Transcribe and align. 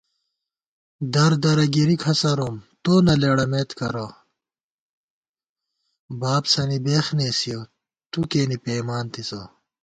دردرہ 1.13 1.65
گِرِی 1.73 1.95
کھسَروم، 2.01 2.55
تو 2.83 2.93
نہ 3.05 3.13
لېڑَمېت 3.21 3.69
کرہ 3.79 4.07
* 4.17 4.19
بابسَنی 6.19 6.77
بېخ 6.85 7.05
نېسِیَؤ 7.17 7.63
تُو 8.11 8.19
کېنے 8.31 8.57
پېئیمانتِسہ 8.63 9.41